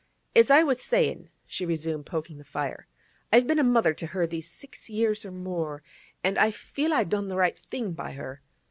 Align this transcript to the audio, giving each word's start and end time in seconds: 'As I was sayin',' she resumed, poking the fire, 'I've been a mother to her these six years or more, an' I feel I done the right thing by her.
'As 0.35 0.49
I 0.49 0.63
was 0.63 0.81
sayin',' 0.81 1.29
she 1.45 1.63
resumed, 1.63 2.07
poking 2.07 2.39
the 2.39 2.43
fire, 2.43 2.87
'I've 3.31 3.45
been 3.45 3.59
a 3.59 3.63
mother 3.63 3.93
to 3.93 4.07
her 4.07 4.25
these 4.25 4.49
six 4.49 4.89
years 4.89 5.25
or 5.25 5.31
more, 5.31 5.83
an' 6.23 6.39
I 6.39 6.49
feel 6.49 6.91
I 6.91 7.03
done 7.03 7.27
the 7.27 7.35
right 7.37 7.59
thing 7.69 7.91
by 7.91 8.13
her. 8.13 8.41